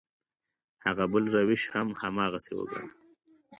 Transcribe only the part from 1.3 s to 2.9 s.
روش هم هماغسې وګڼه.